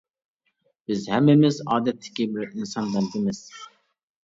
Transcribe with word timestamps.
بىز 0.91 1.03
ھەممىمىز 1.15 1.61
ئادەتتىكى 1.67 2.29
بىر 2.33 2.51
ئىنسان 2.51 2.91
بەندىمىز. 2.97 3.45